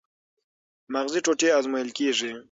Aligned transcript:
مغزي 0.93 1.19
ټوټې 1.25 1.49
ازمویل 1.57 1.89
کېږي. 1.97 2.31